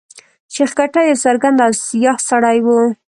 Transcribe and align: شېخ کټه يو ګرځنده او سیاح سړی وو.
شېخ 0.53 0.71
کټه 0.77 1.01
يو 1.09 1.15
ګرځنده 1.43 1.63
او 1.67 1.73
سیاح 1.85 2.17
سړی 2.29 2.57
وو. 2.65 2.79